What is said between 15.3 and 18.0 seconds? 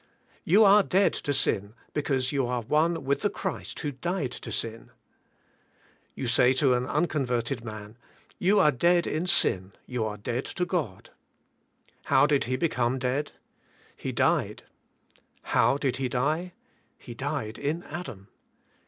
How did he die? He died in